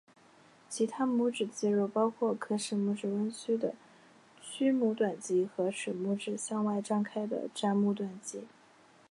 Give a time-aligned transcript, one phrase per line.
[0.67, 3.75] 其他拇指肌肉包括可使拇指弯曲的
[4.41, 8.45] 屈拇短肌和使拇指向外张开的展拇短肌。